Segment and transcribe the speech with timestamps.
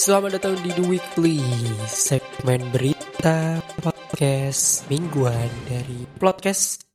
[0.00, 1.44] Selamat datang di The Weekly,
[1.84, 6.88] segmen berita podcast mingguan dari podcast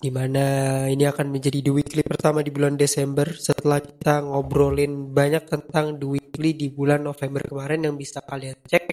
[0.00, 5.44] di mana ini akan menjadi The Weekly pertama di bulan Desember setelah kita ngobrolin banyak
[5.44, 8.84] tentang The Weekly di bulan November kemarin yang bisa kalian cek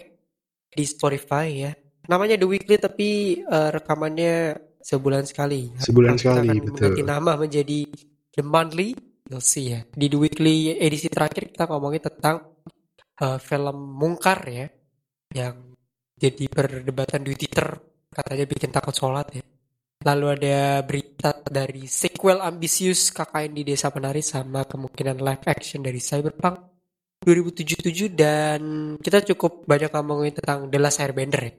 [0.75, 1.71] di Spotify ya.
[2.11, 5.71] Namanya The Weekly tapi uh, rekamannya sebulan sekali.
[5.79, 7.07] Sebulan Kita sekali, akan betul.
[7.07, 7.87] nama menjadi
[8.35, 8.99] The Monthly.
[9.31, 9.87] You'll see ya.
[9.95, 12.54] Di The Weekly edisi terakhir kita ngomongin tentang
[13.21, 14.67] uh, film Mungkar ya
[15.35, 15.75] yang
[16.15, 17.67] jadi perdebatan di Twitter
[18.11, 19.43] katanya bikin takut sholat ya.
[20.05, 25.97] Lalu ada berita dari sequel ambisius KKN di Desa Penari sama kemungkinan live action dari
[25.97, 26.55] Cyberpunk
[27.25, 28.61] 2077 dan
[29.01, 31.53] kita cukup banyak ngomongin tentang The Last Airbender ya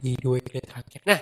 [0.00, 1.00] di dua weekly terakhir.
[1.08, 1.20] Nah,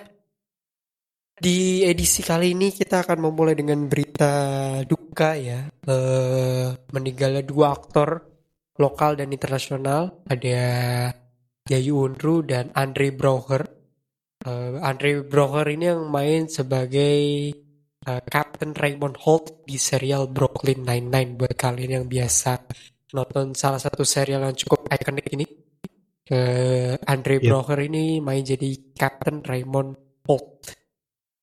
[1.39, 4.31] di edisi kali ini kita akan memulai dengan berita
[4.83, 5.63] duka ya.
[5.67, 8.28] Eh, meninggalnya dua aktor
[8.79, 10.23] lokal dan internasional.
[10.25, 10.59] Ada
[11.67, 13.67] Yayu Unru dan Andre Broher.
[14.39, 17.19] Eh, Andre Broher ini yang main sebagai
[17.99, 22.63] eh, Captain Raymond Holt di serial Brooklyn Nine-Nine buat kalian yang biasa
[23.11, 25.45] nonton salah satu serial yang cukup ikonik ini.
[26.29, 27.45] Eh, Andre Yep.
[27.45, 30.78] Broher ini main jadi Captain Raymond Holt.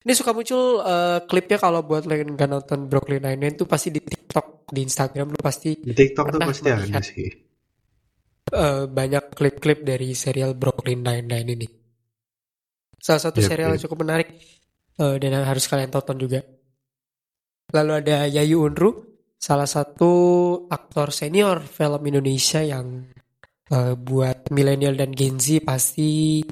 [0.06, 3.90] Ini suka muncul eh, klipnya kalau buat lo yang nggak nonton Brooklyn Nine-Nine tuh pasti
[3.90, 7.26] di TikTok, di Instagram lu pasti Di TikTok tuh pasti ada sih.
[8.54, 11.68] eh, banyak klip-klip dari serial Brooklyn Nine-Nine ini.
[13.02, 13.84] Salah satu Yep, serial yang yep.
[13.90, 14.28] cukup menarik
[15.02, 16.38] eh, dan yang harus kalian tonton juga.
[17.74, 18.90] Lalu ada Yayu Unru,
[19.42, 20.10] salah satu
[20.70, 23.10] aktor senior film Indonesia yang
[23.74, 26.46] eh, buat milenial dan Gen Z pasti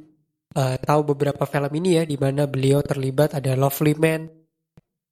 [0.55, 4.31] eh, tahu beberapa film ini ya, di mana beliau terlibat ada Lovely Man,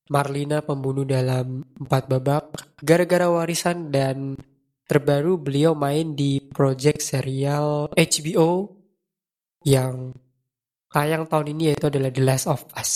[0.09, 2.45] Marlina pembunuh dalam empat babak,
[2.83, 4.39] gara-gara warisan dan
[4.87, 8.77] terbaru beliau main di project serial HBO
[9.63, 10.13] yang
[10.93, 12.93] tayang tahun ini yaitu adalah The Last of Us.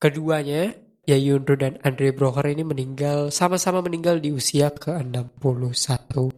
[0.00, 0.72] Keduanya,
[1.04, 6.30] Yayunro dan Andre Broher ini meninggal sama-sama meninggal di usia ke-61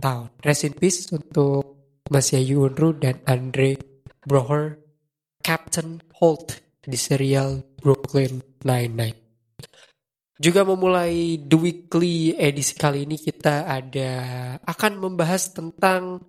[0.00, 0.28] tahun.
[0.40, 1.67] Rest in peace untuk
[2.08, 3.76] Mas Yayunro dan Andre
[4.24, 4.80] Broher,
[5.44, 9.18] Captain Holt di serial Brooklyn Nine-Nine.
[10.38, 14.12] Juga memulai The Weekly edisi kali ini kita ada
[14.62, 16.22] akan membahas tentang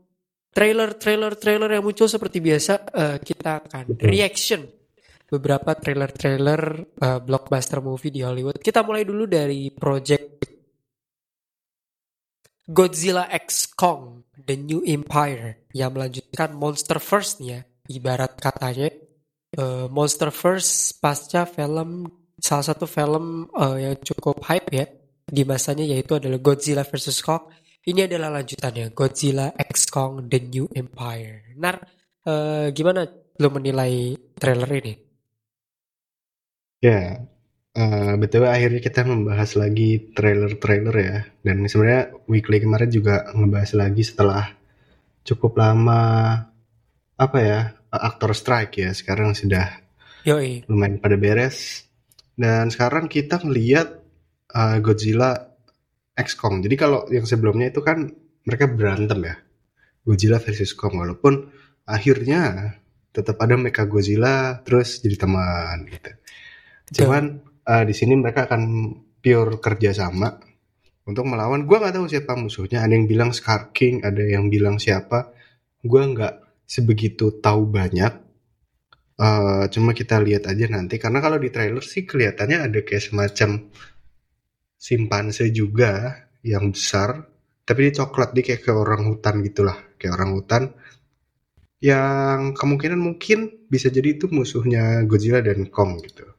[0.50, 4.66] trailer trailer trailer yang muncul seperti biasa eh, kita akan reaction
[5.30, 6.62] beberapa trailer trailer
[6.98, 8.58] eh, blockbuster movie di Hollywood.
[8.58, 10.59] Kita mulai dulu dari project
[12.70, 17.60] Godzilla X Kong The New Empire yang melanjutkan Monster First nih ya
[17.90, 18.94] ibarat katanya
[19.90, 22.06] Monster First pasca film
[22.40, 24.86] salah satu film eh, yang cukup hype ya
[25.30, 27.44] di masanya yaitu adalah Godzilla vs Kong.
[27.86, 31.54] Ini adalah lanjutannya Godzilla X Kong The New Empire.
[31.58, 31.78] Nar,
[32.26, 33.06] eh, gimana
[33.40, 34.94] lo menilai trailer ini?
[36.80, 37.20] Ya,
[37.80, 41.18] eh betul akhirnya kita membahas lagi trailer-trailer ya.
[41.40, 44.52] Dan sebenarnya weekly kemarin juga ngebahas lagi setelah
[45.24, 46.02] cukup lama
[47.16, 48.92] apa ya aktor strike ya.
[48.92, 49.80] Sekarang sudah
[50.28, 51.88] Yoi, lumayan pada beres.
[52.36, 53.88] Dan sekarang kita ngelihat
[54.52, 55.36] eh, Godzilla
[56.20, 56.60] X Kong.
[56.60, 58.12] Jadi kalau yang sebelumnya itu kan
[58.44, 59.36] mereka berantem ya.
[60.04, 61.48] Godzilla versus Kong walaupun
[61.88, 62.76] akhirnya
[63.16, 66.12] tetap ada Mecha Godzilla terus jadi teman gitu.
[67.02, 67.24] Cuman
[67.66, 68.62] eh, di sini mereka akan
[69.20, 70.30] pure kerjasama
[71.10, 71.66] untuk melawan.
[71.66, 72.86] Gua nggak tahu siapa musuhnya.
[72.86, 75.34] Ada yang bilang Scar King, ada yang bilang siapa.
[75.82, 78.14] Gua nggak sebegitu tahu banyak.
[79.20, 80.96] Eh, cuma kita lihat aja nanti.
[80.96, 83.50] Karena kalau di trailer sih kelihatannya ada kayak semacam
[84.80, 87.28] simpanse juga yang besar.
[87.68, 89.78] Tapi dia coklat, dia kayak ke orang hutan gitulah.
[90.00, 90.64] Kayak orang hutan.
[91.84, 96.39] Yang kemungkinan mungkin bisa jadi itu musuhnya Godzilla dan Kong gitu.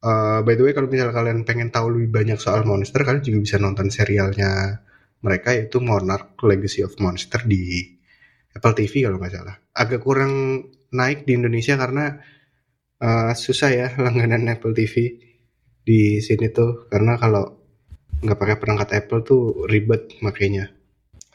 [0.00, 3.38] Uh, by the way, kalau misalnya kalian pengen tahu lebih banyak soal monster, kalian juga
[3.44, 4.80] bisa nonton serialnya
[5.20, 7.84] mereka yaitu Monarch Legacy of Monster di
[8.56, 9.56] Apple TV kalau nggak salah.
[9.76, 12.16] Agak kurang naik di Indonesia karena
[13.04, 15.20] uh, susah ya langganan Apple TV
[15.84, 17.60] di sini tuh karena kalau
[18.20, 20.72] nggak pakai perangkat Apple tuh ribet makanya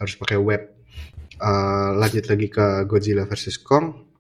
[0.02, 0.64] harus pakai web.
[1.36, 4.15] Uh, lanjut lagi ke Godzilla vs Kong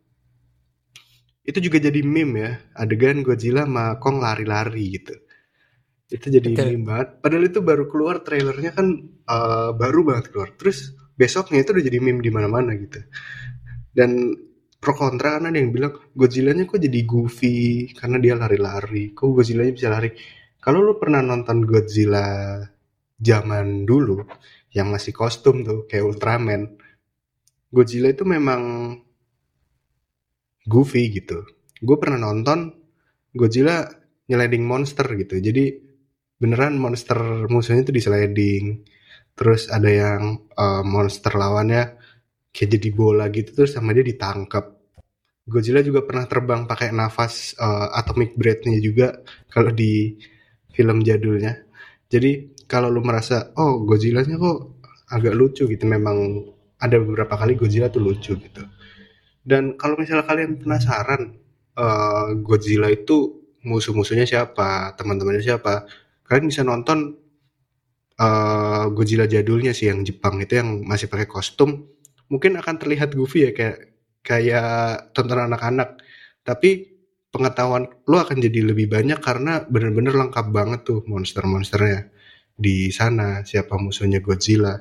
[1.45, 5.13] itu juga jadi meme ya adegan Godzilla sama Kong lari-lari gitu.
[6.09, 6.65] Itu jadi Betul.
[6.74, 7.09] meme banget.
[7.21, 10.50] Padahal itu baru keluar trailernya kan eh, baru banget keluar.
[10.57, 13.00] Terus besoknya itu udah jadi meme di mana-mana gitu.
[13.94, 14.33] Dan
[14.81, 19.13] pro kontra kan ada yang bilang Godzilla-nya kok jadi goofy karena dia lari-lari.
[19.13, 20.09] Kok Godzilla-nya bisa lari?
[20.57, 22.57] Kalau lu pernah nonton Godzilla
[23.21, 24.25] zaman dulu
[24.74, 26.75] yang masih kostum tuh kayak Ultraman
[27.71, 28.62] Godzilla itu memang
[30.66, 31.46] goofy gitu.
[31.80, 32.74] Gue pernah nonton
[33.32, 33.86] Godzilla
[34.26, 35.38] nyeleding monster gitu.
[35.38, 35.70] Jadi
[36.36, 38.84] beneran monster musuhnya tuh diseleding
[39.36, 42.00] terus ada yang uh, monster lawannya
[42.56, 44.76] kayak jadi bola gitu terus sama dia ditangkap
[45.46, 49.14] Godzilla juga pernah terbang pakai nafas uh, atomic breath-nya juga
[49.46, 50.18] kalau di
[50.74, 51.54] film jadulnya.
[52.10, 54.82] Jadi kalau lu merasa oh Godzilla-nya kok
[55.14, 55.86] agak lucu gitu.
[55.86, 56.50] Memang
[56.82, 58.64] ada beberapa kali Godzilla tuh lucu gitu
[59.45, 61.38] dan kalau misalnya kalian penasaran
[61.77, 65.86] uh, Godzilla itu musuh-musuhnya siapa teman-temannya siapa
[66.25, 67.13] kalian bisa nonton
[68.18, 71.86] uh, Godzilla jadulnya sih yang Jepang itu yang masih pakai kostum
[72.25, 73.77] mungkin akan terlihat goofy ya kayak
[74.25, 76.01] kayak tontonan anak-anak
[76.42, 76.97] tapi
[77.30, 82.09] pengetahuan lo akan jadi lebih banyak karena bener-bener lengkap banget tuh monster-monsternya
[82.56, 84.80] di sana siapa musuhnya Godzilla.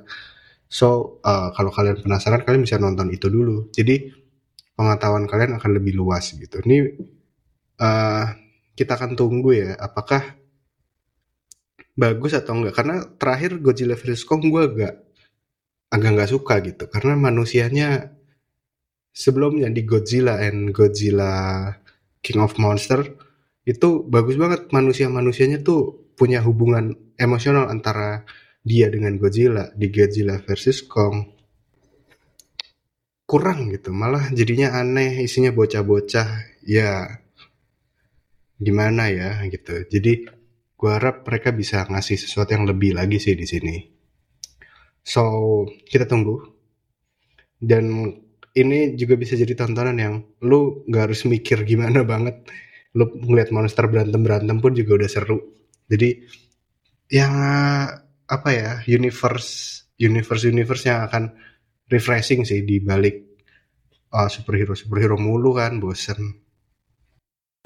[0.71, 3.75] So uh, kalau kalian penasaran kalian bisa nonton itu dulu.
[3.75, 4.24] Jadi
[4.75, 6.61] pengetahuan kalian akan lebih luas gitu.
[6.63, 6.99] Ini
[7.79, 8.27] uh,
[8.75, 10.35] kita akan tunggu ya apakah
[11.95, 12.75] bagus atau enggak.
[12.75, 14.95] Karena terakhir Godzilla vs Kong gue agak
[15.95, 16.85] agak nggak suka gitu.
[16.91, 18.11] Karena manusianya
[19.15, 21.71] sebelumnya di Godzilla and Godzilla
[22.19, 23.07] King of Monster
[23.65, 24.69] itu bagus banget.
[24.75, 28.27] Manusia-manusianya tuh punya hubungan emosional antara
[28.65, 31.34] dia dengan Godzilla di Godzilla versus Kong
[33.35, 33.91] kurang gitu.
[33.91, 36.63] Malah jadinya aneh isinya bocah-bocah.
[36.63, 37.19] Ya
[38.63, 39.83] gimana ya gitu.
[39.91, 40.31] Jadi
[40.79, 43.77] gue harap mereka bisa ngasih sesuatu yang lebih lagi sih di sini.
[45.03, 46.47] So kita tunggu.
[47.59, 48.07] Dan
[48.55, 50.15] ini juga bisa jadi tontonan yang
[50.47, 52.47] lu nggak harus mikir gimana banget.
[52.95, 55.43] Lu ngeliat monster berantem berantem pun juga udah seru.
[55.91, 56.23] Jadi
[57.11, 57.35] yang
[58.31, 61.35] apa ya universe universe universe yang akan
[61.91, 63.24] refreshing sih di balik
[64.15, 66.39] uh, superhero superhero mulu kan bosen.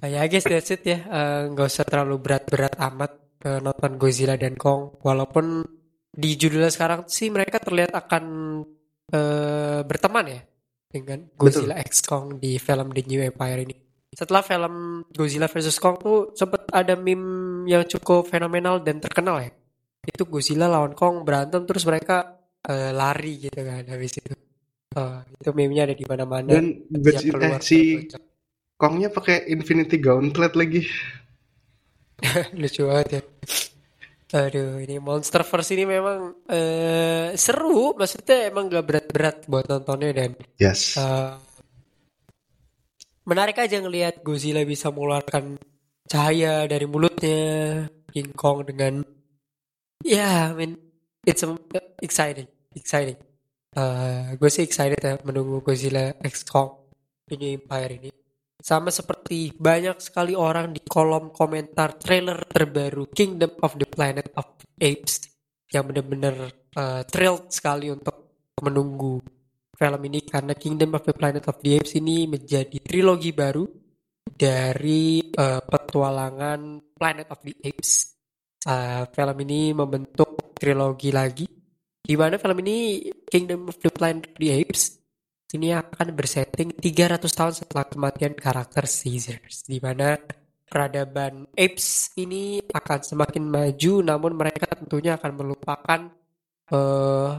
[0.01, 3.13] Ya guys that's it ya uh, nggak uh, usah terlalu berat-berat amat
[3.45, 5.67] uh, nonton Godzilla dan Kong walaupun
[6.09, 8.25] di judulnya sekarang sih mereka terlihat akan
[9.13, 10.41] uh, berteman ya
[10.89, 11.91] dengan Godzilla Betul.
[11.91, 13.77] X Kong di film The New Empire ini
[14.15, 19.53] setelah film Godzilla vs Kong tuh sempet ada meme yang cukup fenomenal dan terkenal ya.
[20.03, 24.33] Itu Godzilla lawan Kong berantem terus mereka uh, lari gitu kan habis itu.
[24.99, 26.51] Uh, itu meme-nya ada di mana-mana.
[26.51, 28.11] Dan Godzilla eh, si
[28.75, 30.83] Kongnya pakai Infinity Gauntlet lagi.
[32.61, 33.23] Lucu banget ya.
[34.29, 40.31] Aduh, ini Monsterverse ini memang uh, seru, maksudnya emang gak berat-berat buat nontonnya dan
[40.61, 41.01] yes.
[41.01, 41.41] Uh,
[43.29, 45.61] menarik aja ngelihat Godzilla bisa mengeluarkan
[46.09, 47.41] cahaya dari mulutnya
[48.09, 49.05] King Kong dengan
[50.01, 50.81] ya yeah, I mean
[51.29, 51.45] it's
[52.01, 53.21] exciting exciting
[53.79, 56.91] uh, gue sih excited ya menunggu Godzilla X Kong
[57.31, 58.11] Empire ini
[58.59, 64.59] sama seperti banyak sekali orang di kolom komentar trailer terbaru Kingdom of the Planet of
[64.83, 65.31] Apes
[65.71, 69.23] yang benar-benar uh, thrilled sekali untuk menunggu
[69.79, 73.63] film ini karena Kingdom of the Planet of the Apes ini menjadi trilogi baru
[74.27, 78.19] dari uh, petualangan Planet of the Apes.
[78.67, 81.47] Uh, film ini membentuk trilogi lagi
[82.09, 84.97] di mana film ini Kingdom of the Planet of the Apes
[85.53, 90.17] ini akan bersetting 300 tahun setelah kematian karakter Caesar di mana
[90.69, 96.01] peradaban apes ini akan semakin maju namun mereka tentunya akan melupakan
[96.73, 97.33] uh,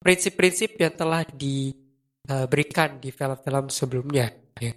[0.00, 4.72] prinsip-prinsip yang telah diberikan di film-film sebelumnya ya.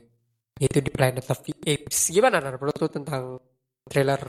[0.53, 2.13] Itu di Planet of the Apes.
[2.13, 3.41] Gimana menurut tentang
[3.89, 4.21] trailer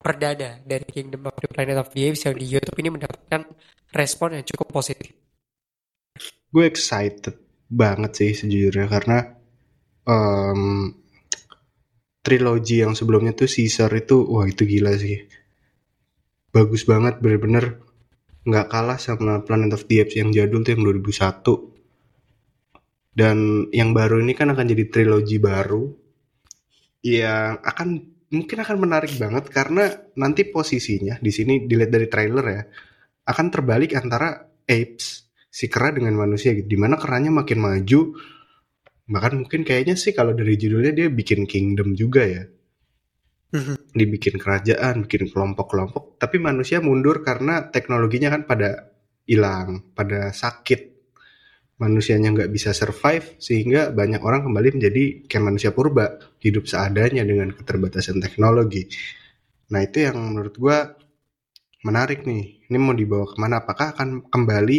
[0.00, 3.44] perdana dari Kingdom of the Planet of the Apes yang di YouTube ini mendapatkan
[3.92, 5.12] respon yang cukup positif?
[6.50, 7.36] Gue excited
[7.70, 9.18] banget sih sejujurnya karena
[10.08, 10.90] um,
[12.20, 15.24] trilogi yang sebelumnya tuh Caesar itu wah itu gila sih
[16.50, 17.78] bagus banget bener-bener
[18.42, 21.70] nggak kalah sama Planet of the Apes yang jadul tuh yang 2001
[23.14, 25.86] dan yang baru ini kan akan jadi trilogi baru
[27.06, 32.62] yang akan mungkin akan menarik banget karena nanti posisinya di sini dilihat dari trailer ya
[33.26, 38.00] akan terbalik antara apes si kera dengan manusia gitu di mana keranya makin maju
[39.10, 42.46] bahkan mungkin kayaknya sih kalau dari judulnya dia bikin kingdom juga ya
[43.50, 43.90] Mhm.
[43.90, 48.94] Dibikin kerajaan, bikin kelompok-kelompok, tapi manusia mundur karena teknologinya kan pada
[49.26, 50.89] hilang, pada sakit.
[51.80, 57.56] Manusianya nggak bisa survive, sehingga banyak orang kembali menjadi kayak manusia purba, hidup seadanya dengan
[57.56, 58.84] keterbatasan teknologi.
[59.72, 60.78] Nah itu yang menurut gue
[61.86, 62.68] menarik nih.
[62.68, 63.64] Ini mau dibawa ke mana?
[63.64, 64.78] Apakah akan kembali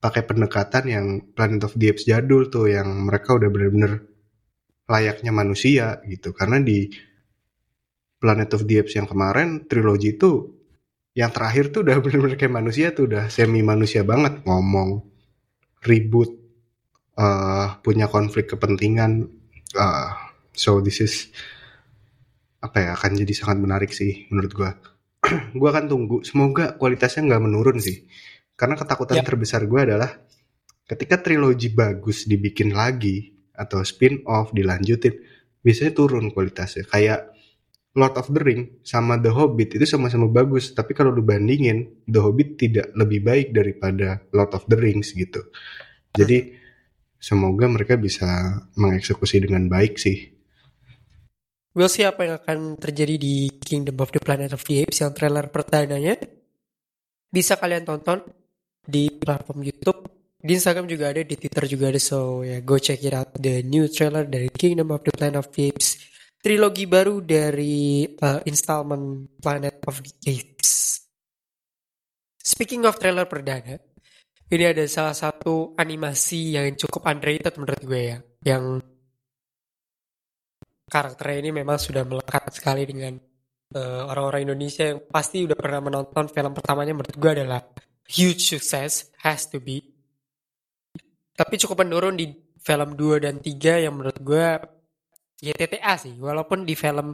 [0.00, 4.06] pakai pendekatan yang Planet of the Apes jadul tuh, yang mereka udah bener-bener
[4.86, 6.32] layaknya manusia gitu.
[6.32, 6.88] Karena di
[8.16, 10.56] Planet of the Apes yang kemarin, trilogi itu
[11.16, 15.02] yang terakhir tuh udah bener-bener kayak manusia tuh, udah semi manusia banget ngomong,
[15.86, 16.34] ribut,
[17.16, 19.30] uh, punya konflik kepentingan.
[19.72, 20.10] Uh,
[20.52, 21.30] so this is
[22.58, 24.70] apa ya akan jadi sangat menarik sih menurut gua.
[25.60, 26.16] gua akan tunggu.
[26.26, 28.06] Semoga kualitasnya nggak menurun sih.
[28.56, 29.26] Karena ketakutan yep.
[29.26, 30.10] terbesar gua adalah
[30.86, 35.16] ketika trilogi bagus dibikin lagi atau spin off dilanjutin,
[35.62, 36.84] biasanya turun kualitasnya.
[36.88, 37.35] Kayak
[37.96, 42.20] Lord of the Ring sama The Hobbit itu sama-sama bagus, tapi kalau lu bandingin, The
[42.20, 45.48] Hobbit tidak lebih baik daripada Lord of the Rings gitu.
[46.12, 46.52] Jadi
[47.16, 50.36] semoga mereka bisa mengeksekusi dengan baik sih.
[51.76, 55.12] We'll see apa yang akan terjadi di Kingdom of the Planet of the Apes yang
[55.16, 56.16] trailer pertananya.
[57.28, 58.24] Bisa kalian tonton
[58.80, 60.08] di platform YouTube.
[60.40, 62.00] Di Instagram juga ada, di Twitter juga ada.
[62.00, 65.40] So ya yeah, go check it out the new trailer dari Kingdom of the Planet
[65.40, 66.15] of the Apes
[66.46, 71.02] trilogi baru dari uh, installment Planet of the Apes.
[72.38, 73.74] Speaking of trailer perdana,
[74.54, 78.78] ini ada salah satu animasi yang cukup underrated menurut gue ya, yang
[80.86, 83.18] karakternya ini memang sudah melekat sekali dengan
[83.74, 87.66] uh, orang-orang uh, Indonesia yang pasti udah pernah menonton film pertamanya menurut gue adalah
[88.06, 89.82] huge success, has to be.
[91.34, 92.30] Tapi cukup menurun di
[92.62, 94.75] film 2 dan 3 yang menurut gue
[95.40, 97.12] YTTA sih walaupun di film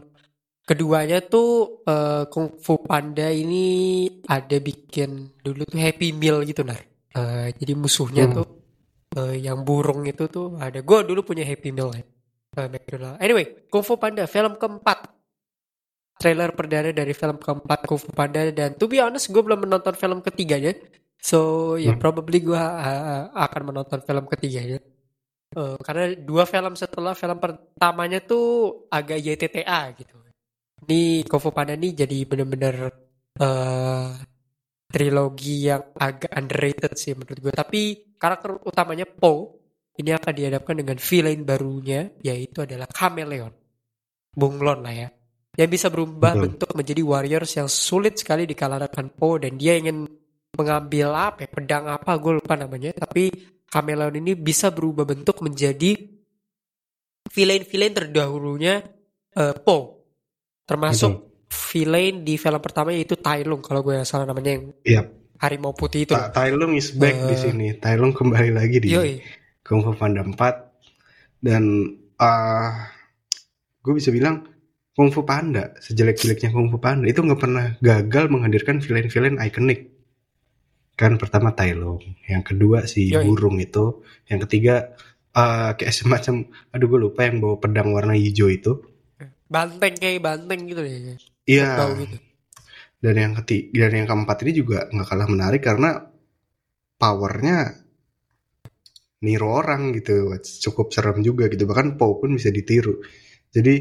[0.63, 6.79] keduanya tuh uh, Kung Fu Panda ini ada bikin dulu tuh Happy Meal gitu nar.
[7.13, 8.35] Uh, jadi musuhnya hmm.
[8.39, 8.49] tuh
[9.21, 10.81] uh, yang burung itu tuh ada.
[10.81, 12.03] Gue dulu punya Happy Meal ya
[12.57, 15.11] uh, anyway Kung Fu Panda film keempat.
[16.21, 19.99] Trailer perdana dari film keempat Kung Fu Panda dan to be honest gue belum menonton
[19.99, 20.77] film ketiganya.
[21.19, 22.03] So ya yeah, hmm.
[22.03, 24.79] probably gue uh, akan menonton film ketiganya
[25.53, 30.17] Uh, karena dua film setelah film pertamanya tuh agak YTTA gitu.
[30.83, 32.91] Ini Kofu Panda nih jadi bener-bener
[33.39, 34.11] uh,
[34.89, 37.53] trilogi yang agak underrated sih menurut gue.
[37.55, 37.81] Tapi
[38.17, 39.63] karakter utamanya Po
[39.97, 43.53] ini akan dihadapkan dengan villain barunya yaitu adalah Chameleon.
[44.33, 45.09] Bunglon lah ya.
[45.53, 46.43] Yang bisa berubah Betul.
[46.49, 50.09] bentuk menjadi warriors yang sulit sekali dikalahkan Po dan dia ingin
[50.53, 53.33] mengambil apa ya, pedang apa gue lupa namanya tapi
[53.73, 55.97] kameleon ini bisa berubah bentuk menjadi
[57.33, 58.85] villain-villain terdahulunya
[59.41, 60.05] uh, Po.
[60.69, 65.07] Termasuk villain di film pertama yaitu Tai Lung kalau gue salah namanya yang yep.
[65.41, 66.13] harimau putih itu.
[66.13, 67.67] Tai Lung is back uh, di sini.
[67.81, 69.17] Tai Lung kembali lagi di yoi.
[69.65, 70.37] Kung Fu Panda 4
[71.41, 71.63] dan
[72.21, 72.71] uh,
[73.81, 74.45] gue bisa bilang
[74.93, 79.92] Kung Fu Panda sejelek-jeleknya Kung Fu Panda itu nggak pernah gagal menghadirkan villain-villain ikonik
[80.93, 83.25] kan pertama Tailong yang kedua si Yoi.
[83.25, 84.93] burung itu yang ketiga
[85.33, 88.83] uh, kayak semacam aduh gue lupa yang bawa pedang warna hijau itu.
[89.53, 90.97] Banteng kayak banteng gitu ya
[91.45, 91.71] iya.
[91.99, 92.17] Gitu.
[93.03, 95.91] dan yang ketiga dan yang keempat ini juga nggak kalah menarik karena
[96.97, 97.83] powernya
[99.27, 100.39] niru orang gitu.
[100.39, 101.67] Cukup serem juga gitu.
[101.67, 103.03] Bahkan Poe pun bisa ditiru.
[103.51, 103.75] Jadi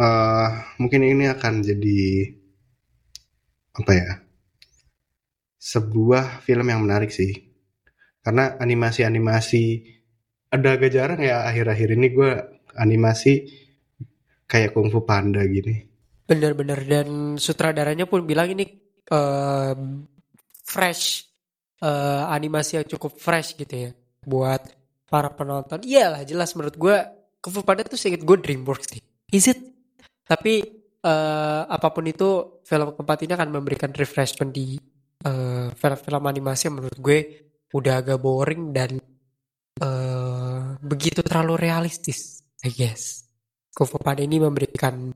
[0.00, 0.48] uh,
[0.80, 2.00] mungkin ini akan jadi
[3.78, 4.10] apa ya
[5.58, 7.34] sebuah film yang menarik sih.
[8.22, 9.62] Karena animasi-animasi
[10.48, 12.30] ada agak jarang ya akhir-akhir ini gue
[12.78, 13.32] animasi
[14.48, 15.84] kayak Kung Fu Panda gini.
[16.24, 18.64] Bener-bener dan sutradaranya pun bilang ini
[19.12, 19.74] uh,
[20.64, 21.28] fresh
[21.84, 23.90] uh, animasi yang cukup fresh gitu ya
[24.24, 24.62] buat
[25.08, 25.84] para penonton.
[25.84, 26.96] Iyalah jelas menurut gue
[27.42, 29.02] Kung Fu Panda tuh sedikit gue DreamWorks nih.
[29.32, 29.60] Is it?
[30.24, 30.60] Tapi
[31.04, 34.76] uh, apa pun itu film keempat ini akan memberikan refreshment di
[35.24, 37.18] eh, film-film animasi menurut gue
[37.72, 38.96] udah agak boring dan
[39.82, 43.28] uh, begitu terlalu realistis, I guess.
[43.68, 45.12] Kung Panda ini memberikan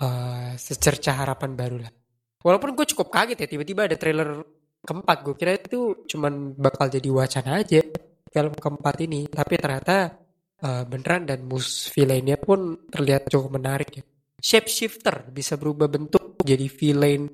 [0.00, 1.92] uh, secerca harapan baru lah.
[2.38, 4.40] Walaupun gue cukup kaget ya tiba-tiba ada trailer
[4.80, 7.82] keempat, gue kira itu cuman bakal jadi wacana aja
[8.30, 10.14] film keempat ini, tapi ternyata
[10.62, 14.04] uh, beneran dan mus villainnya pun terlihat cukup menarik ya.
[14.38, 17.26] Shapeshifter bisa berubah bentuk jadi villain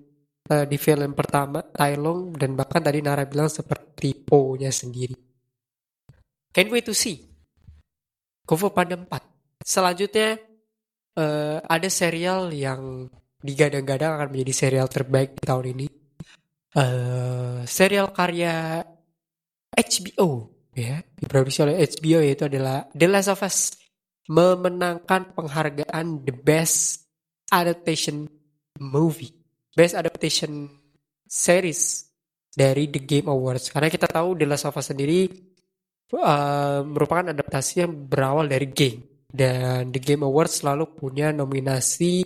[0.51, 5.17] uh, di film pertama Tai Long dan bahkan tadi Nara bilang seperti Po-nya sendiri.
[6.55, 7.19] Can't wait to see.
[8.45, 9.09] Kung Fu Panda 4.
[9.65, 10.37] Selanjutnya
[11.17, 13.09] uh, ada serial yang
[13.41, 15.87] digadang-gadang akan menjadi serial terbaik di tahun ini.
[16.75, 18.83] Uh, serial karya
[19.71, 23.79] HBO ya diproduksi oleh HBO yaitu adalah The Last of Us
[24.27, 27.07] memenangkan penghargaan The Best
[27.55, 28.27] Adaptation
[28.83, 29.44] Movie
[29.75, 30.71] Best Adaptation
[31.26, 32.07] series
[32.54, 33.69] dari The Game Awards.
[33.75, 35.26] Karena kita tahu The Last of Us sendiri
[36.14, 39.26] uh, merupakan adaptasi yang berawal dari game.
[39.26, 42.23] Dan The Game Awards selalu punya nominasi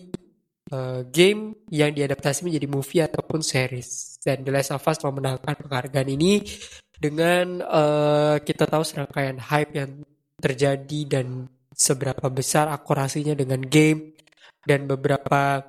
[0.76, 4.20] uh, game yang diadaptasi menjadi movie ataupun series.
[4.20, 6.44] Dan The Last of Us memenangkan penghargaan ini
[6.92, 10.04] dengan uh, kita tahu serangkaian hype yang
[10.36, 14.18] terjadi dan seberapa besar akurasinya dengan game
[14.66, 15.62] dan beberapa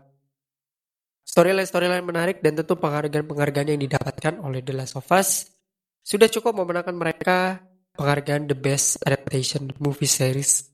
[1.30, 5.54] storyline-storyline menarik dan tentu penghargaan-penghargaan yang didapatkan oleh The Last of Us
[6.02, 7.62] sudah cukup memenangkan mereka
[7.94, 10.66] penghargaan The Best Adaptation Movie Series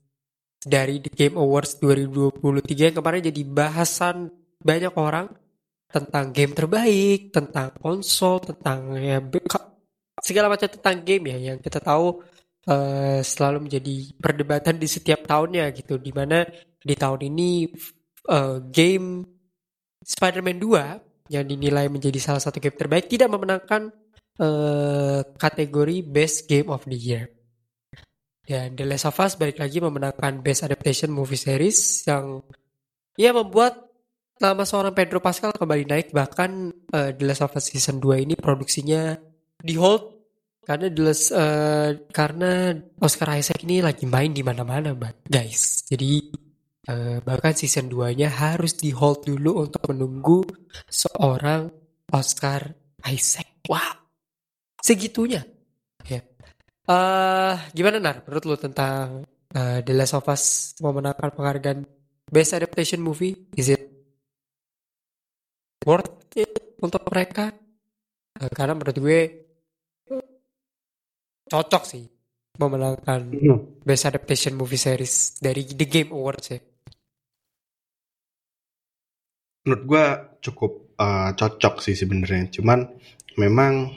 [0.64, 4.32] dari The Game Awards 2023 yang kemarin jadi bahasan
[4.64, 5.28] banyak orang
[5.92, 9.20] tentang game terbaik, tentang konsol, tentang ya
[10.24, 12.24] segala macam tentang game ya yang kita tahu
[12.66, 16.00] uh, selalu menjadi perdebatan di setiap tahunnya gitu.
[16.00, 16.48] Di mana
[16.80, 17.70] di tahun ini
[18.32, 19.35] uh, game
[20.06, 23.90] Spider-Man 2 yang dinilai menjadi salah satu game terbaik tidak memenangkan
[24.38, 27.26] uh, kategori Best Game of the Year.
[28.46, 32.46] Dan The Last of Us balik lagi memenangkan Best Adaptation Movie Series yang
[33.18, 33.90] ya membuat
[34.38, 38.34] nama seorang Pedro Pascal kembali naik bahkan uh, The Last of Us Season 2 ini
[38.38, 39.18] produksinya
[39.58, 40.14] di hold
[40.62, 42.70] karena The Last, uh, karena
[43.02, 44.94] Oscar Isaac ini lagi main di mana-mana
[45.26, 45.82] guys.
[45.90, 46.45] Jadi
[46.90, 50.46] uh, bahkan season 2-nya harus di hold dulu untuk menunggu
[50.86, 51.70] seorang
[52.14, 52.70] Oscar
[53.06, 53.66] Isaac.
[53.66, 54.06] Wow.
[54.78, 55.42] Segitunya.
[56.06, 56.22] Ya.
[56.86, 61.78] Uh, gimana Nar menurut lu tentang uh, The Last of Us memenangkan penghargaan
[62.30, 63.34] Best Adaptation Movie?
[63.58, 63.82] Is it
[65.82, 67.50] worth it untuk mereka?
[68.38, 69.20] Uh, karena menurut gue
[71.46, 72.04] cocok sih
[72.58, 73.82] memenangkan hmm.
[73.82, 76.60] Best Adaptation Movie Series dari The Game Awards ya.
[79.66, 80.04] Menurut gue
[80.46, 82.48] cukup uh, cocok sih sebenarnya.
[82.54, 82.86] Cuman
[83.36, 83.90] memang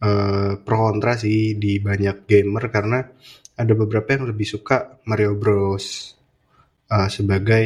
[0.00, 3.02] uh, pro kontra sih di banyak gamer karena
[3.58, 6.16] ada beberapa yang lebih suka Mario Bros
[6.88, 7.64] uh, sebagai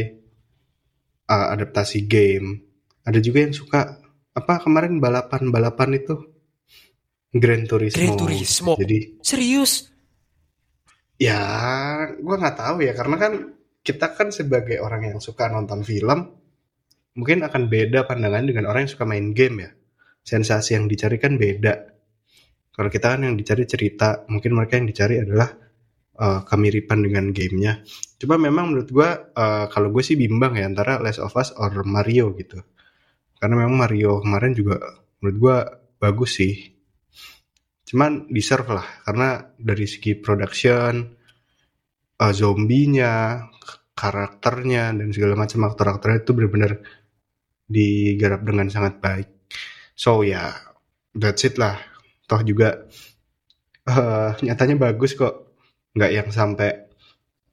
[1.31, 2.65] uh, adaptasi game.
[3.07, 4.03] Ada juga yang suka
[4.37, 6.15] apa kemarin balapan-balapan itu
[7.37, 7.97] Grand Turismo.
[8.01, 8.73] Grand Turismo.
[8.81, 9.93] Jadi serius?
[11.17, 11.41] Ya,
[12.13, 13.33] gue nggak tahu ya karena kan
[13.81, 16.29] kita kan sebagai orang yang suka nonton film,
[17.17, 19.71] mungkin akan beda pandangan dengan orang yang suka main game ya.
[20.23, 21.75] Sensasi yang dicari kan beda.
[22.77, 25.49] Kalau kita kan yang dicari cerita, mungkin mereka yang dicari adalah
[26.21, 27.81] uh, kemiripan dengan gamenya.
[28.21, 31.73] Coba memang menurut gue, uh, kalau gue sih bimbang ya antara Last of Us or
[31.89, 32.61] Mario gitu.
[33.41, 34.77] Karena memang Mario kemarin juga
[35.21, 35.57] menurut gue
[35.97, 36.55] bagus sih.
[37.87, 41.01] Cuman deserve lah, karena dari segi production,
[42.19, 43.41] uh, zombinya,
[43.97, 46.73] karakternya, dan segala macam aktor-aktornya itu benar-benar
[47.67, 49.51] digarap dengan sangat baik.
[49.99, 50.51] So ya, yeah,
[51.15, 51.79] that's it lah.
[52.27, 52.87] Toh juga
[53.91, 55.47] uh, nyatanya bagus kok.
[55.97, 56.71] Nggak yang sampai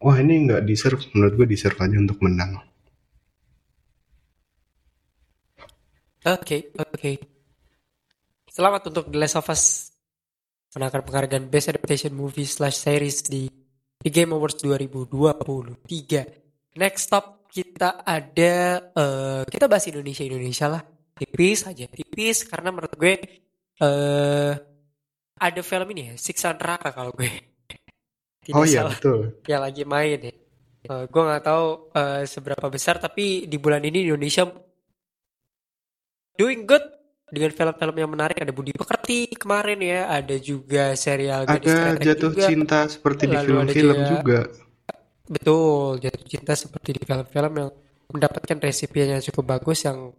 [0.04, 2.60] wah ini nggak deserve menurut gue deserve aja untuk menang.
[6.24, 6.96] Oke okay, oke.
[6.96, 7.20] Okay.
[8.54, 9.92] selamat untuk The Last of Us.
[10.74, 13.50] Menangkan penghargaan Best Adaptation Movie slash Series di
[14.00, 20.82] The Game Awards 2023 next stop kita ada uh, kita bahas Indonesia Indonesia lah
[21.14, 23.14] tipis aja tipis karena menurut gue
[23.86, 24.58] uh,
[25.44, 27.28] ada film ini ya, Siksa Neraka kalau gue.
[28.44, 29.40] Tidak oh iya betul.
[29.48, 30.34] Yang lagi main ya.
[30.84, 34.44] Uh, gue nggak tahu uh, seberapa besar tapi di bulan ini Indonesia
[36.36, 36.84] doing good
[37.32, 42.46] dengan film-film yang menarik ada Budi Pekerti kemarin ya ada juga serial ada jatuh juga.
[42.52, 44.40] cinta seperti di film-film juga, juga
[45.28, 47.72] betul jatuh cinta seperti di film-film yang
[48.12, 50.12] mendapatkan resipi yang cukup bagus yang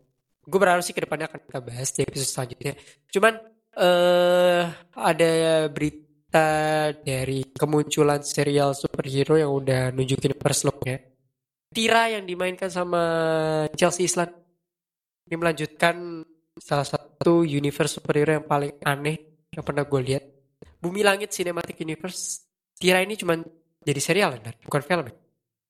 [0.45, 2.73] gue berharap sih ke depannya akan kita bahas di episode selanjutnya
[3.13, 3.35] cuman
[3.79, 4.63] uh,
[4.95, 10.99] ada berita dari kemunculan serial superhero yang udah nunjukin first looknya.
[11.75, 13.03] Tira yang dimainkan sama
[13.75, 14.31] Chelsea Island
[15.27, 16.23] ini melanjutkan
[16.55, 19.19] salah satu universe superhero yang paling aneh
[19.51, 20.25] yang pernah gue lihat.
[20.79, 22.47] Bumi Langit Cinematic Universe.
[22.79, 23.39] Tira ini cuma
[23.85, 25.07] jadi serial kan, bukan film.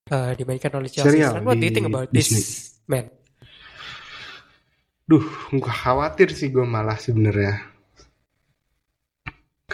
[0.04, 1.40] Uh, dimainkan oleh Chelsea serial.
[1.42, 2.40] What do you think about Disney.
[2.40, 3.08] this man?
[5.04, 7.74] Duh, gue khawatir sih gue malah sebenarnya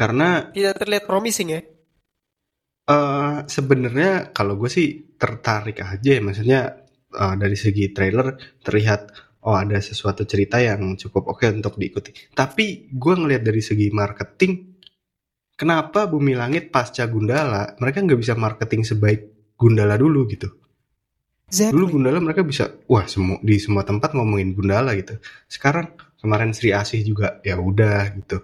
[0.00, 1.60] karena tidak terlihat promising ya.
[2.90, 6.60] Uh, sebenarnya kalau gue sih tertarik aja ya, maksudnya
[7.14, 9.12] uh, dari segi trailer terlihat
[9.46, 12.10] oh ada sesuatu cerita yang cukup oke okay untuk diikuti.
[12.34, 14.69] Tapi gue ngelihat dari segi marketing,
[15.60, 19.20] kenapa Bumi Langit pasca Gundala mereka nggak bisa marketing sebaik
[19.60, 20.48] Gundala dulu gitu?
[21.52, 21.76] Exactly.
[21.76, 25.20] Dulu Gundala mereka bisa, wah semua di semua tempat ngomongin Gundala gitu.
[25.44, 28.40] Sekarang kemarin Sri Asih juga ya udah gitu.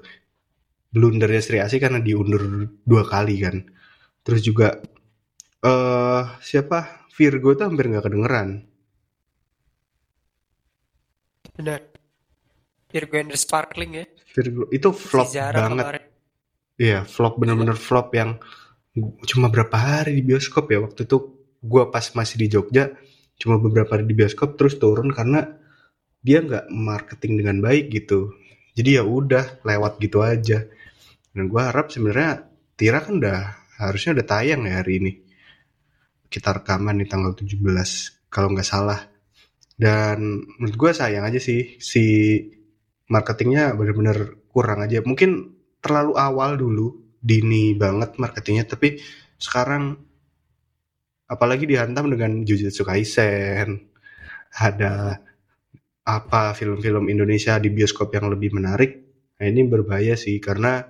[0.92, 3.64] Blundernya Sri Asih karena diundur dua kali kan.
[4.20, 4.76] Terus juga
[5.64, 7.08] eh uh, siapa?
[7.16, 8.68] Virgo tuh hampir nggak kedengeran.
[11.56, 11.80] Benar
[12.92, 14.04] Virgo and the Sparkling ya?
[14.36, 16.05] Virgo itu flop banget
[16.76, 18.36] Iya, flop bener-bener flop yang
[19.24, 20.84] cuma berapa hari di bioskop ya.
[20.84, 21.16] Waktu itu
[21.60, 22.92] gue pas masih di Jogja
[23.36, 25.44] cuma beberapa hari di bioskop terus turun karena
[26.20, 28.36] dia nggak marketing dengan baik gitu.
[28.76, 30.68] Jadi ya udah lewat gitu aja.
[31.32, 32.44] Dan gue harap sebenarnya
[32.76, 33.38] Tira kan udah
[33.80, 35.12] harusnya udah tayang ya hari ini.
[36.28, 37.56] Kita rekaman di tanggal 17
[38.28, 39.00] kalau nggak salah.
[39.76, 42.04] Dan menurut gue sayang aja sih si
[43.08, 45.00] marketingnya bener-bener kurang aja.
[45.00, 45.55] Mungkin
[45.86, 48.98] terlalu awal dulu dini banget marketingnya tapi
[49.38, 49.94] sekarang
[51.30, 53.86] apalagi dihantam dengan Jujutsu Kaisen
[54.58, 55.22] ada
[56.06, 59.06] apa film-film Indonesia di bioskop yang lebih menarik
[59.38, 60.82] nah ini berbahaya sih karena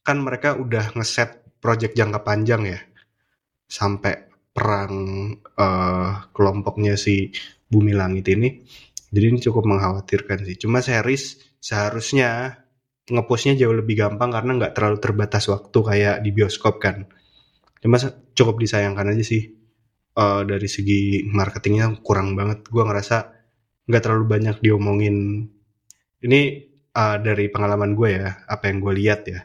[0.00, 2.80] kan mereka udah ngeset project jangka panjang ya
[3.68, 4.94] sampai perang
[5.56, 7.32] uh, kelompoknya si
[7.68, 8.60] Bumi Langit ini
[9.08, 12.61] jadi ini cukup mengkhawatirkan sih cuma series seharusnya
[13.10, 17.08] ngepostnya jauh lebih gampang karena nggak terlalu terbatas waktu kayak di bioskop kan
[17.82, 17.98] cuma
[18.38, 19.62] cukup disayangkan aja sih
[20.16, 22.66] uh, dari segi marketingnya kurang banget.
[22.68, 23.32] Gue ngerasa
[23.88, 25.48] nggak terlalu banyak diomongin.
[26.22, 26.40] Ini
[26.94, 29.40] uh, dari pengalaman gue ya, apa yang gue lihat ya.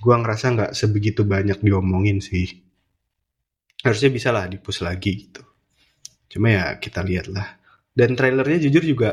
[0.00, 2.48] Gue ngerasa nggak sebegitu banyak diomongin sih.
[3.80, 5.44] Harusnya bisa lah dipus lagi gitu.
[6.30, 7.58] Cuma ya kita lihat lah.
[7.90, 9.10] Dan trailernya jujur juga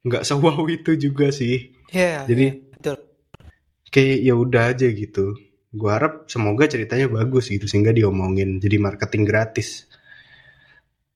[0.00, 1.74] nggak sewow itu juga sih.
[1.90, 2.00] Iya.
[2.00, 2.69] Yeah, Jadi yeah.
[3.90, 5.34] Kayak ya udah aja gitu.
[5.70, 9.90] Gue harap semoga ceritanya bagus gitu sehingga diomongin jadi marketing gratis.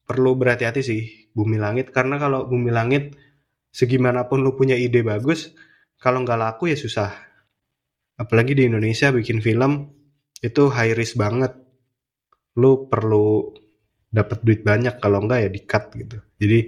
[0.04, 1.02] Perlu berhati-hati sih
[1.34, 1.94] Bumi Langit.
[1.94, 3.14] Karena kalau Bumi Langit
[3.74, 5.50] segimanapun lu punya ide bagus
[5.98, 7.10] kalau nggak laku ya susah.
[8.14, 9.90] Apalagi di Indonesia bikin film
[10.38, 11.54] itu high risk banget.
[12.58, 13.50] Lu perlu
[14.14, 16.18] dapat duit banyak kalau enggak ya di gitu.
[16.38, 16.58] Jadi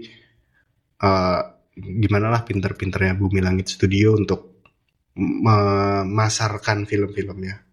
[1.06, 1.40] uh,
[1.76, 4.55] gimana lah pinter-pinternya Bumi Langit Studio untuk
[5.16, 7.64] memasarkan film-filmnya.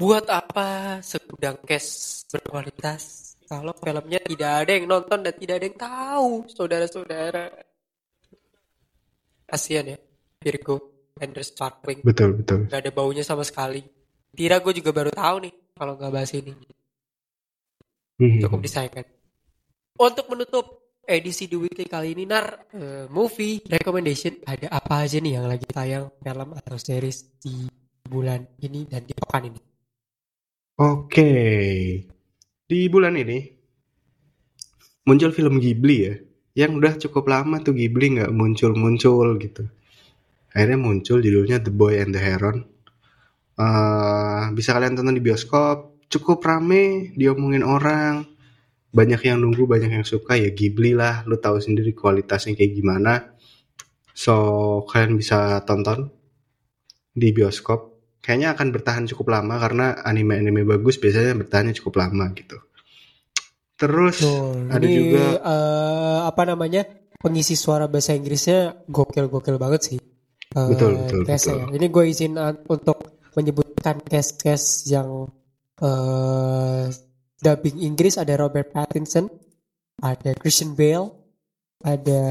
[0.00, 5.78] Buat apa segudang cash berkualitas kalau filmnya tidak ada yang nonton dan tidak ada yang
[5.78, 7.50] tahu, saudara-saudara.
[9.44, 9.98] Kasian ya,
[10.40, 12.00] Virgo and the Sparkling.
[12.00, 12.70] Betul, betul.
[12.70, 13.84] Gak ada baunya sama sekali.
[14.30, 16.54] Tira gue juga baru tahu nih kalau nggak bahas ini.
[18.16, 18.38] Hmm.
[18.38, 19.04] Cukup disayangkan.
[19.98, 25.40] Untuk menutup edisi The Weekly kali ini, Nar, uh, movie recommendation ada apa aja nih
[25.40, 27.66] yang lagi tayang film atau series di
[28.04, 29.60] bulan ini dan di pekan ini?
[30.80, 31.32] Oke,
[32.64, 33.38] di bulan ini
[35.04, 36.14] muncul film Ghibli ya
[36.54, 39.64] yang udah cukup lama tuh Ghibli nggak muncul-muncul gitu.
[40.50, 42.66] Akhirnya muncul judulnya The Boy and the Heron.
[43.60, 48.26] Uh, bisa kalian tonton di bioskop cukup rame diomongin orang
[48.90, 53.12] banyak yang nunggu banyak yang suka ya Ghibli lah lu tahu sendiri kualitasnya kayak gimana
[54.10, 54.34] so
[54.90, 56.10] kalian bisa tonton
[57.14, 62.60] di bioskop kayaknya akan bertahan cukup lama karena anime-anime bagus biasanya bertahannya cukup lama gitu.
[63.80, 66.84] Terus oh, ada ini, juga uh, apa namanya
[67.16, 69.98] pengisi suara bahasa Inggrisnya gokil-gokil banget sih.
[70.52, 71.20] Uh, betul betul.
[71.24, 71.56] betul.
[71.56, 71.66] Ya.
[71.80, 72.98] Ini gue izin uh, untuk
[73.32, 75.32] menyebutkan cast-cast yang
[75.80, 76.84] uh,
[77.40, 79.26] dubbing Inggris ada Robert Pattinson,
[80.00, 81.10] ada Christian Bale,
[81.80, 82.22] ada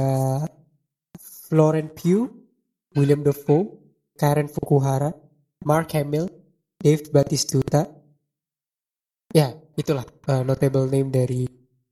[1.50, 2.30] Florent Pugh,
[2.94, 3.74] William Dafoe,
[4.18, 5.10] Karen Fukuhara,
[5.66, 6.30] Mark Hamill,
[6.78, 7.90] Dave Batistuta.
[9.34, 11.46] Ya, itulah uh, notable name dari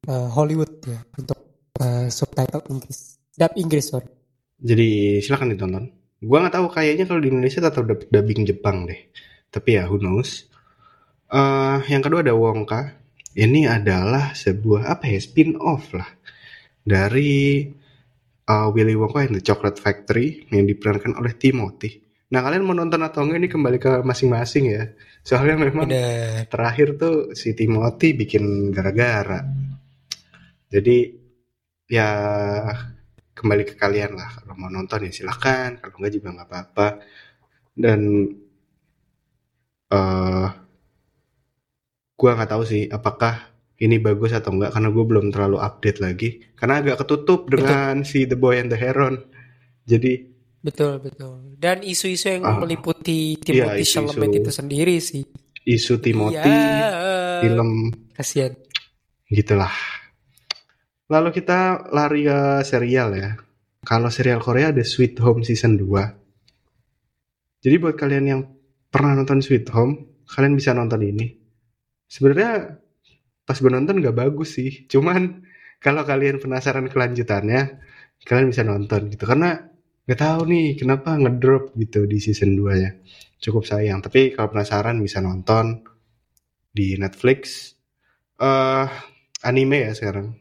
[0.09, 1.37] uh, Hollywood ya untuk
[1.81, 3.17] uh, subtitle Inggris.
[3.37, 4.09] Dub Inggris, sorry.
[4.57, 5.85] Jadi silakan ditonton.
[6.17, 8.97] Gua nggak tahu kayaknya kalau di Indonesia tetap dubbing Jepang deh.
[9.53, 10.49] Tapi ya who knows.
[11.29, 13.06] Uh, yang kedua ada Wongka.
[13.37, 16.09] Ini adalah sebuah apa ya spin off lah
[16.81, 17.69] dari
[18.49, 22.01] uh, Willy Wonka and the Chocolate Factory yang diperankan oleh Timothy.
[22.33, 24.83] Nah kalian mau nonton atau enggak ini kembali ke masing-masing ya.
[25.21, 26.49] Soalnya memang Udah.
[26.49, 29.45] terakhir tuh si Timothy bikin gara-gara.
[30.67, 30.97] Jadi
[31.87, 32.09] ya
[33.37, 34.33] kembali ke kalian lah.
[34.43, 35.77] Kalau mau nonton ya silahkan.
[35.77, 36.87] Kalau enggak juga nggak apa-apa.
[37.77, 38.33] Dan
[39.93, 40.47] uh,
[42.17, 46.41] gua nggak tahu sih apakah ini bagus atau enggak karena gue belum terlalu update lagi
[46.57, 48.09] karena agak ketutup dengan Betul.
[48.09, 49.21] si The Boy and the Heron
[49.85, 51.55] jadi Betul betul.
[51.55, 55.23] Dan isu-isu yang uh, meliputi Timothy iya, Chalamet itu sendiri sih.
[55.63, 57.39] Isu Timothy, iya.
[57.39, 57.87] film.
[58.11, 58.51] Kasian.
[59.31, 59.71] Gitulah.
[61.07, 63.31] Lalu kita lari ke serial ya.
[63.87, 67.63] kalau serial Korea ada Sweet Home season 2.
[67.63, 68.43] Jadi buat kalian yang
[68.91, 71.31] pernah nonton Sweet Home, kalian bisa nonton ini.
[72.07, 72.79] Sebenarnya
[73.43, 74.87] pas gue nonton gak bagus sih.
[74.87, 75.43] Cuman
[75.79, 77.79] kalau kalian penasaran kelanjutannya,
[78.23, 79.23] kalian bisa nonton gitu.
[79.23, 79.55] Karena
[80.07, 82.91] gak tahu nih kenapa ngedrop gitu di season 2 ya.
[83.39, 84.03] Cukup sayang.
[84.03, 85.83] Tapi kalau penasaran bisa nonton
[86.71, 87.73] di Netflix.
[88.37, 88.85] uh,
[89.41, 90.37] anime ya sekarang.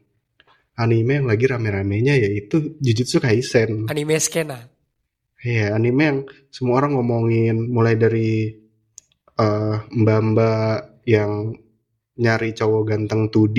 [0.76, 3.88] Anime yang lagi rame-ramenya yaitu Jujutsu Kaisen.
[3.88, 4.68] Anime skena.
[5.40, 6.18] Iya, anime yang
[6.52, 8.52] semua orang ngomongin mulai dari
[9.40, 11.55] uh, mbak-mbak yang
[12.19, 13.59] nyari cowok ganteng 2D,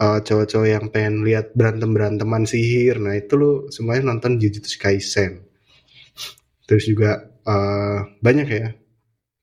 [0.00, 2.98] uh, cowok-cowok yang pengen lihat berantem-beranteman sihir.
[2.98, 5.44] Nah, itu lu semuanya nonton Jujutsu Kaisen.
[6.64, 8.72] Terus juga uh, banyak ya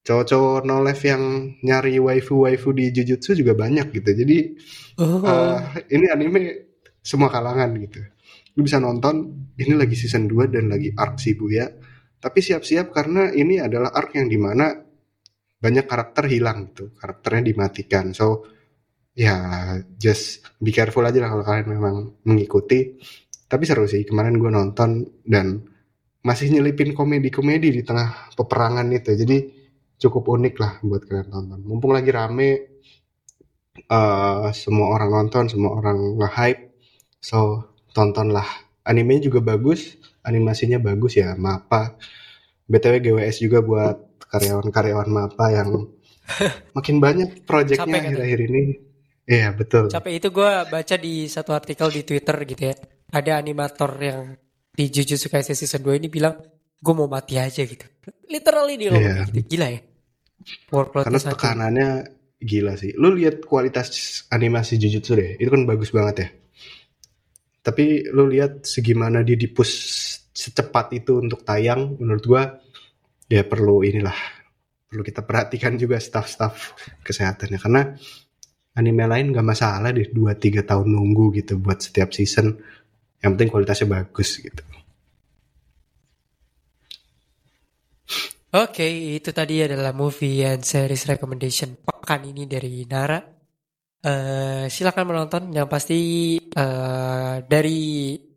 [0.02, 4.10] cowok-cowok no life yang nyari waifu-waifu di Jujutsu juga banyak gitu.
[4.12, 4.38] Jadi
[5.00, 5.24] Oh.
[5.24, 5.58] uh,
[5.89, 6.41] ini anime
[7.02, 8.02] semua kalangan gitu.
[8.54, 11.65] Lu bisa nonton ini lagi season 2 dan lagi arc Shibuya.
[12.22, 14.70] Tapi siap-siap karena ini adalah arc yang di mana
[15.62, 16.91] banyak karakter hilang gitu.
[16.97, 18.12] Karakternya dimatikan.
[18.17, 18.50] So
[19.13, 19.36] ya
[20.02, 21.95] just be careful aja lah kalau kalian memang
[22.26, 22.97] mengikuti.
[23.45, 25.62] Tapi seru sih kemarin gue nonton dan
[26.26, 29.13] masih nyelipin komedi-komedi di tengah peperangan itu.
[29.13, 29.38] Jadi
[30.02, 31.60] cukup unik lah buat kalian tonton.
[31.62, 32.50] Mumpung lagi rame,
[33.86, 36.74] uh, semua orang nonton, semua orang nge-hype,
[37.21, 38.45] so tontonlah.
[38.82, 42.02] Animenya juga bagus, animasinya bagus ya, Mapa.
[42.65, 43.97] BTW GWS juga buat
[44.30, 45.70] karyawan-karyawan Mapa yang
[46.78, 48.64] makin banyak proyeknya akhir-akhir ini.
[49.26, 49.88] Iya betul.
[49.88, 52.76] Capek itu gue baca di satu artikel di Twitter gitu ya.
[53.12, 54.36] Ada animator yang
[54.72, 56.36] di Jujutsu Kaisen season 2 ini bilang
[56.82, 57.86] gue mau mati aja gitu.
[58.28, 59.48] Literally dia ngomong kayak gitu.
[59.56, 59.82] Gila ya.
[60.74, 61.90] Workload Karena tekanannya
[62.42, 62.92] gila sih.
[62.98, 66.30] Lu lihat kualitas animasi Jujutsu deh, itu kan bagus banget ya.
[67.62, 69.74] Tapi lu lihat segimana dia dipush
[70.34, 72.44] secepat itu untuk tayang, menurut gua
[73.32, 74.15] ya perlu inilah
[74.91, 77.82] perlu kita perhatikan juga staff-staff kesehatannya karena
[78.76, 82.60] anime lain gak masalah deh 2-3 tahun nunggu gitu buat setiap season
[83.24, 84.63] yang penting kualitasnya bagus gitu
[88.52, 88.84] Oke,
[89.15, 93.15] itu tadi adalah movie and series recommendation pekan ini dari Nara.
[94.04, 95.56] Eh, silakan menonton.
[95.56, 96.00] Yang pasti
[96.36, 97.80] eh, dari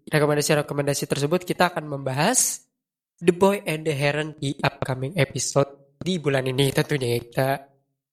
[0.06, 2.63] rekomendasi-rekomendasi tersebut kita akan membahas
[3.24, 7.18] The Boy and the Heron di upcoming episode di bulan ini tentunya ya.
[7.24, 7.48] Kita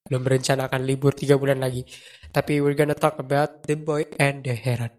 [0.08, 1.84] belum merencanakan libur tiga bulan lagi.
[2.32, 4.95] Tapi we're gonna talk about The Boy and the Heron.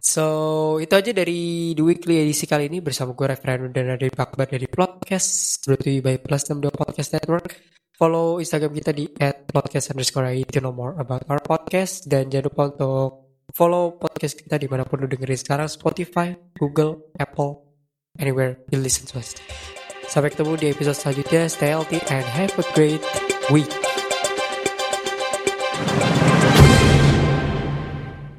[0.00, 4.48] So, itu aja dari The Weekly edisi kali ini bersama gue Reverend dan dari Bakbar
[4.48, 7.48] dari Podcast you by Plus 62 Podcast Network.
[7.92, 9.04] Follow Instagram kita di
[9.52, 13.10] @podcast underscore to know more about our podcast dan jangan lupa untuk
[13.54, 17.61] follow podcast kita di mana pun lu dengerin sekarang Spotify, Google, Apple,
[18.18, 19.36] anywhere you listen to us.
[20.08, 21.48] Sampai ketemu di episode selanjutnya.
[21.48, 23.00] Stay healthy and have a great
[23.48, 23.70] week.